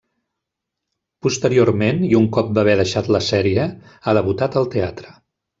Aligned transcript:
Posteriorment, 1.27 2.01
i 2.09 2.17
un 2.21 2.27
cop 2.37 2.49
va 2.59 2.63
haver 2.63 2.75
deixat 2.81 3.13
la 3.17 3.23
sèrie, 3.29 3.71
ha 4.07 4.19
debutat 4.21 4.59
al 4.65 4.71
teatre. 4.79 5.19